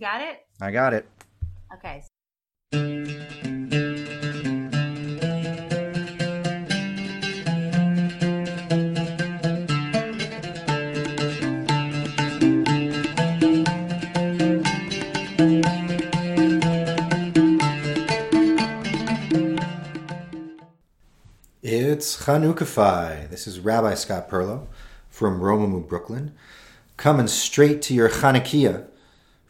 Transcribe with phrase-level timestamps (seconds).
[0.00, 0.46] got it?
[0.62, 1.06] I got it.
[1.74, 2.02] Okay.
[21.62, 23.28] It's Chanukah.
[23.28, 24.66] This is Rabbi Scott Perlo
[25.10, 26.32] from Romemu, Brooklyn,
[26.96, 28.86] coming straight to your Chanukiah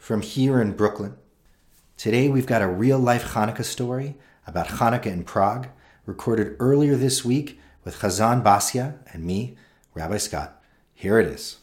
[0.01, 1.15] from here in Brooklyn.
[1.95, 4.15] Today we've got a real life Hanukkah story
[4.47, 5.67] about Hanukkah in Prague,
[6.07, 9.55] recorded earlier this week with Chazan Basia and me,
[9.93, 10.59] Rabbi Scott.
[10.95, 11.57] Here it is.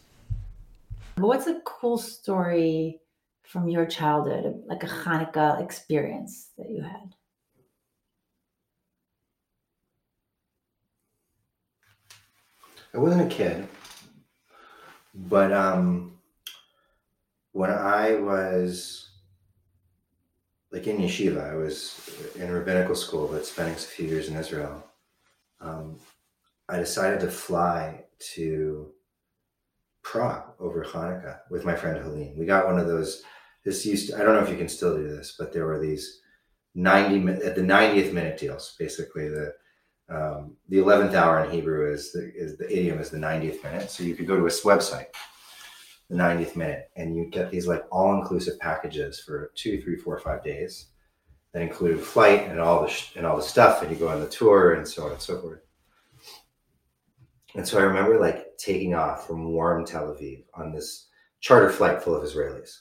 [1.16, 3.00] What's a cool story
[3.42, 7.16] from your childhood, like a Hanukkah experience that you had?
[12.94, 13.66] I wasn't a kid,
[15.12, 16.17] but um,
[17.58, 19.10] when I was
[20.70, 24.84] like in yeshiva, I was in rabbinical school, but spending a few years in Israel.
[25.60, 25.98] Um,
[26.68, 28.92] I decided to fly to
[30.04, 32.36] Prague over Hanukkah with my friend Helene.
[32.38, 33.24] We got one of those.
[33.64, 35.80] This used to, I don't know if you can still do this, but there were
[35.80, 36.20] these
[36.76, 38.76] ninety at the ninetieth minute deals.
[38.78, 39.52] Basically, the
[40.08, 43.90] um, the eleventh hour in Hebrew is the is the idiom is the ninetieth minute.
[43.90, 45.06] So you could go to a website,
[46.08, 50.18] the ninetieth minute, and you get these like all inclusive packages for two, three, four,
[50.18, 50.86] five days
[51.52, 54.20] that include flight and all the sh- and all the stuff, and you go on
[54.20, 55.60] the tour and so on and so forth.
[57.54, 61.08] And so I remember like taking off from warm Tel Aviv on this
[61.40, 62.80] charter flight full of Israelis.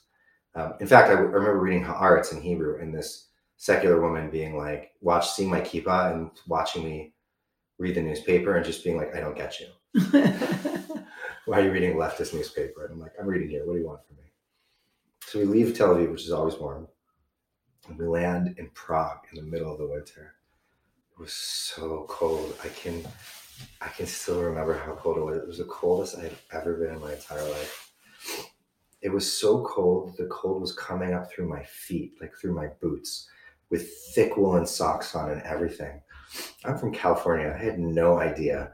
[0.56, 4.30] Um, in fact, I, w- I remember reading Haaretz in Hebrew and this secular woman
[4.30, 7.14] being like, watch, seeing my kippah and watching me
[7.78, 9.68] read the newspaper and just being like, I don't get you.
[11.48, 12.84] Why are you reading leftist newspaper?
[12.84, 13.66] And I'm like, I'm reading here.
[13.66, 14.24] What do you want from me?
[15.28, 16.90] So we leave Tel Aviv, which is always warm,
[17.88, 20.36] and we land in Prague in the middle of the winter.
[21.10, 22.54] It was so cold.
[22.66, 23.08] I can
[23.80, 25.38] I can still remember how cold it was.
[25.38, 27.94] It was the coldest I had ever been in my entire life.
[29.02, 32.68] It was so cold, the cold was coming up through my feet, like through my
[32.82, 33.30] boots,
[33.70, 36.02] with thick woolen socks on and everything.
[36.66, 37.56] I'm from California.
[37.58, 38.74] I had no idea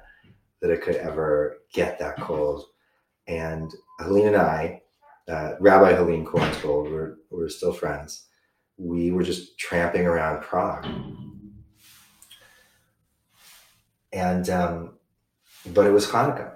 [0.63, 2.63] that it could ever get that cold.
[3.27, 3.69] And
[3.99, 4.81] Helene and I,
[5.27, 8.27] uh, Rabbi Helene Kornskold, we're, we're still friends.
[8.77, 10.87] We were just tramping around Prague.
[14.13, 14.93] And, um,
[15.73, 16.53] but it was Hanukkah.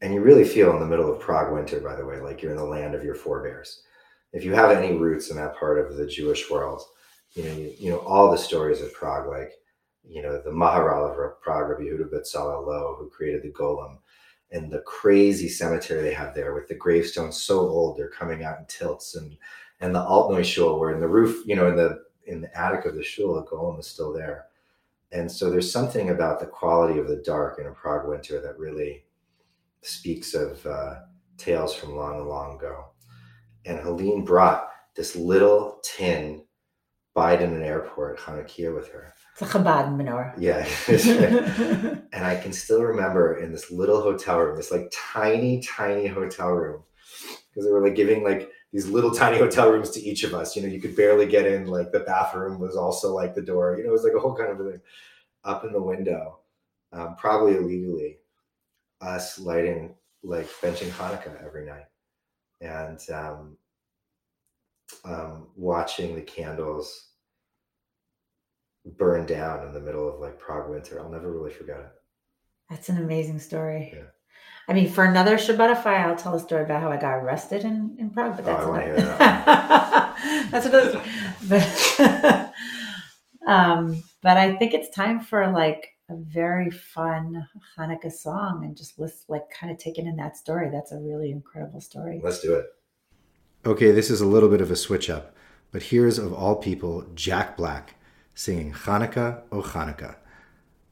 [0.00, 2.52] And you really feel in the middle of Prague winter, by the way, like you're
[2.52, 3.82] in the land of your forebears.
[4.32, 6.80] If you have any roots in that part of the Jewish world,
[7.32, 9.50] you know, you, you know, all the stories of Prague, like,
[10.06, 13.98] you know, the Maharal of Rabbi Yehuda Low, who created the Golem,
[14.50, 18.58] and the crazy cemetery they have there with the gravestones so old they're coming out
[18.58, 19.36] in tilts, and
[19.80, 22.84] and the Altneu shul, where in the roof, you know, in the in the attic
[22.84, 24.46] of the shul, the Golem is still there.
[25.12, 28.58] And so there's something about the quality of the dark in a Prague winter that
[28.58, 29.04] really
[29.82, 30.96] speaks of uh,
[31.36, 32.86] tales from long, long ago.
[33.64, 36.42] And Helene brought this little tin
[37.16, 39.14] Biden and airport Hanukkah with her.
[39.32, 40.34] It's a Chabad menorah.
[40.38, 40.66] Yeah.
[42.12, 46.50] and I can still remember in this little hotel room, this like tiny, tiny hotel
[46.50, 46.82] room,
[47.48, 50.56] because they were like giving like these little tiny hotel rooms to each of us.
[50.56, 51.66] You know, you could barely get in.
[51.66, 53.76] Like the bathroom was also like the door.
[53.76, 54.80] You know, it was like a whole kind of thing.
[55.44, 56.38] Up in the window,
[56.92, 58.18] um, probably illegally,
[59.00, 61.84] us lighting like benching Hanukkah every night,
[62.60, 63.56] and um,
[65.04, 67.10] um, watching the candles
[68.98, 71.00] burn down in the middle of like Prague winter.
[71.00, 71.88] I'll never really forget it.
[72.70, 73.92] That's an amazing story.
[73.94, 74.02] Yeah.
[74.68, 77.96] I mean, for another Shabbatify, I'll tell a story about how I got arrested in,
[77.98, 81.02] in Prague, but Oh, that's wanna another- that that's another.
[81.48, 82.52] But,
[83.46, 87.46] um, but I think it's time for like a very fun
[87.78, 90.70] Hanukkah song and just list like kind of taking in that story.
[90.70, 92.20] That's a really incredible story.
[92.22, 92.66] Let's do it.
[93.66, 95.34] Okay, this is a little bit of a switch up,
[95.72, 97.94] but here's of all people Jack Black
[98.34, 100.16] singing Hanukkah, O Hanukkah.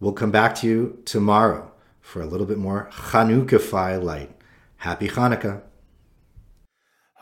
[0.00, 1.70] We'll come back to you tomorrow
[2.00, 4.30] for a little bit more Hanukkah light.
[4.76, 5.60] Happy Hanukkah.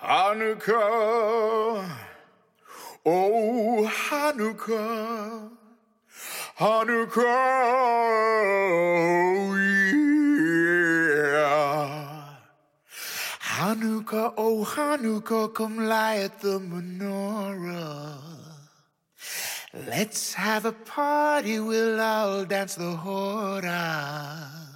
[0.00, 1.96] Hanukkah,
[3.04, 5.50] oh Hanukkah,
[6.60, 7.24] Hanukkah,
[14.00, 18.16] Hanukkah, oh Hanukkah, come light the menorah.
[19.74, 24.69] Let's have a party, we'll all dance the hora.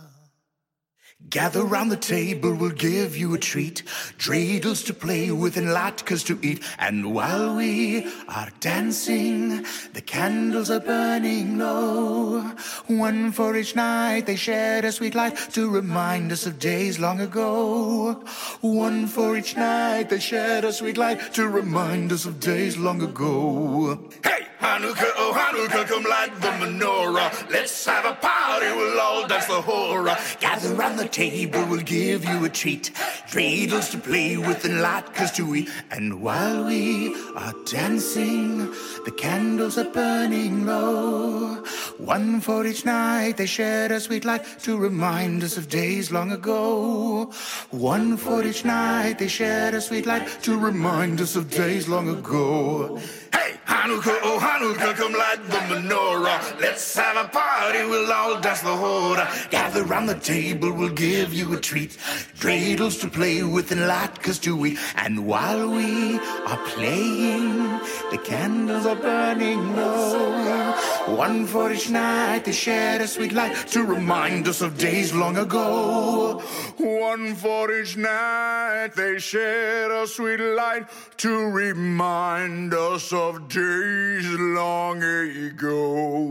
[1.34, 3.82] Gather round the table, we'll give you a treat.
[4.19, 6.62] Dreidels to play with and latkes to eat.
[6.78, 12.40] And while we are dancing, the candles are burning low.
[12.86, 17.20] One for each night, they shed a sweet light to remind us of days long
[17.20, 18.12] ago.
[18.60, 23.02] One for each night, they shed a sweet light to remind us of days long
[23.02, 23.98] ago.
[24.22, 24.44] Hey!
[24.64, 27.50] Hanukkah, oh Hanukkah, come light the menorah.
[27.50, 30.16] Let's have a party, we'll all dance the hora.
[30.40, 32.90] Gather round the table, we'll give you a treat.
[33.28, 35.69] Dreidels to play with and latkes to eat.
[35.90, 38.70] And while we are dancing,
[39.05, 41.62] the candles are burning low.
[41.99, 46.32] One for each night, they shed a sweet light to remind us of days long
[46.32, 47.31] ago.
[47.70, 52.08] One for each night, they shed a sweet light to remind us of days long
[52.08, 52.99] ago.
[53.32, 56.61] Hey, Hanukkah, oh Hanukkah, come light the menorah.
[56.61, 59.26] Let's have a party, we'll all dance the hora.
[59.50, 61.93] Gather round the table, we'll give you a treat.
[62.43, 64.79] Dreidels to play with and latkes to eat.
[64.96, 66.19] And while we
[66.50, 67.55] are playing,
[68.11, 70.75] the candles are burning low.
[71.06, 75.37] One for each night, they shed a sweet light to remind us of days long
[75.37, 76.43] ago.
[76.79, 80.85] One for each night, they shed a sweet light
[81.19, 86.25] to remind us of days long ago.